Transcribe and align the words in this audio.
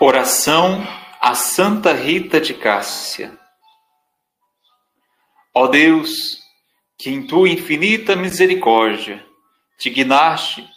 Oração 0.00 0.86
a 1.20 1.34
Santa 1.34 1.92
Rita 1.92 2.40
de 2.40 2.54
Cássia. 2.54 3.36
Ó 5.52 5.66
Deus, 5.66 6.38
que 6.96 7.10
em 7.10 7.26
tua 7.26 7.48
infinita 7.48 8.14
misericórdia 8.14 9.24
dignaste 9.78 10.68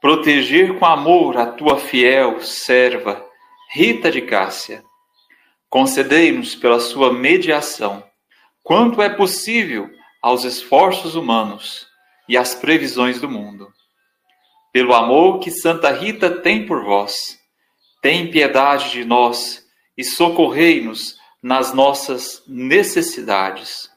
proteger 0.00 0.78
com 0.78 0.84
amor 0.84 1.38
a 1.38 1.46
tua 1.46 1.78
fiel 1.78 2.40
serva 2.40 3.24
Rita 3.72 4.10
de 4.10 4.22
Cássia, 4.22 4.84
concedei-nos 5.68 6.54
pela 6.54 6.78
sua 6.78 7.12
mediação, 7.12 8.04
quanto 8.62 9.02
é 9.02 9.08
possível 9.08 9.90
aos 10.22 10.44
esforços 10.44 11.14
humanos 11.14 11.86
e 12.28 12.36
às 12.36 12.54
previsões 12.54 13.20
do 13.20 13.28
mundo. 13.28 13.68
Pelo 14.72 14.94
amor 14.94 15.40
que 15.40 15.50
Santa 15.50 15.90
Rita 15.90 16.30
tem 16.42 16.66
por 16.66 16.84
vós, 16.84 17.14
tem 18.06 18.30
piedade 18.30 18.92
de 18.92 19.04
nós 19.04 19.66
e 19.98 20.04
socorrei-nos 20.04 21.16
nas 21.42 21.74
nossas 21.74 22.40
necessidades. 22.46 23.90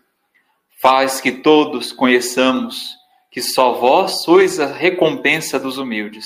Faz 0.82 1.22
que 1.22 1.32
todos 1.32 1.92
conheçamos 1.92 2.98
que 3.30 3.40
só 3.40 3.74
vós 3.74 4.24
sois 4.24 4.60
a 4.60 4.66
recompensa 4.66 5.60
dos 5.60 5.78
humildes, 5.78 6.26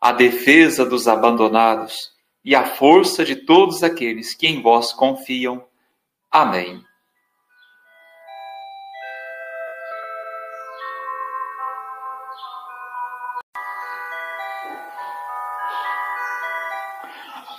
a 0.00 0.12
defesa 0.12 0.86
dos 0.86 1.08
abandonados 1.08 1.96
e 2.44 2.54
a 2.54 2.64
força 2.64 3.24
de 3.24 3.34
todos 3.34 3.82
aqueles 3.82 4.32
que 4.32 4.46
em 4.46 4.62
vós 4.62 4.92
confiam. 4.92 5.64
Amém. 6.30 6.80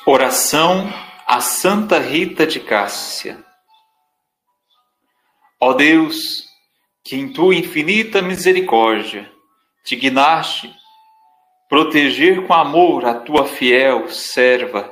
Oração 0.10 0.88
a 1.26 1.42
Santa 1.42 2.00
Rita 2.00 2.48
de 2.48 2.62
Cássia. 2.62 3.44
Ó 5.60 5.74
Deus, 5.74 6.46
que 7.04 7.18
em 7.18 7.34
tua 7.34 7.54
infinita 7.54 8.22
misericórdia 8.22 9.30
dignaste 9.86 10.74
proteger 11.68 12.48
com 12.48 12.54
amor 12.54 13.04
a 13.04 13.16
tua 13.16 13.48
fiel 13.48 14.08
serva 14.08 14.90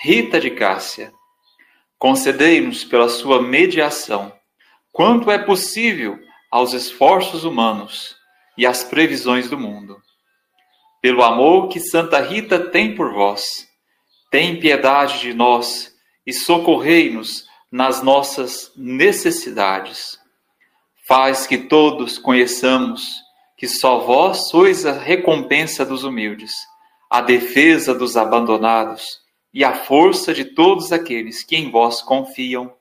Rita 0.00 0.38
de 0.38 0.50
Cássia, 0.50 1.14
concedei-nos 1.98 2.84
pela 2.84 3.08
sua 3.08 3.40
mediação, 3.40 4.30
quanto 4.92 5.30
é 5.30 5.38
possível 5.38 6.18
aos 6.50 6.74
esforços 6.74 7.42
humanos 7.42 8.14
e 8.54 8.66
às 8.66 8.84
previsões 8.84 9.48
do 9.48 9.58
mundo. 9.58 9.96
Pelo 11.00 11.22
amor 11.22 11.68
que 11.68 11.80
Santa 11.80 12.20
Rita 12.20 12.68
tem 12.68 12.94
por 12.94 13.14
vós, 13.14 13.67
tem 14.30 14.60
piedade 14.60 15.20
de 15.20 15.32
nós 15.32 15.92
e 16.26 16.32
socorrei-nos 16.32 17.46
nas 17.70 18.02
nossas 18.02 18.72
necessidades. 18.76 20.18
Faz 21.06 21.46
que 21.46 21.58
todos 21.58 22.18
conheçamos 22.18 23.22
que 23.56 23.66
só 23.66 23.98
vós 23.98 24.48
sois 24.50 24.86
a 24.86 24.92
recompensa 24.92 25.84
dos 25.84 26.04
humildes, 26.04 26.52
a 27.10 27.20
defesa 27.20 27.94
dos 27.94 28.16
abandonados 28.16 29.04
e 29.52 29.64
a 29.64 29.74
força 29.74 30.32
de 30.32 30.44
todos 30.44 30.92
aqueles 30.92 31.42
que 31.42 31.56
em 31.56 31.70
vós 31.70 32.00
confiam. 32.00 32.72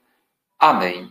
Amém. 0.59 1.09